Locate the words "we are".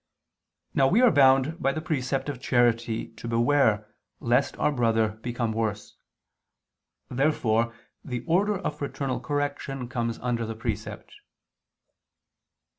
0.87-1.11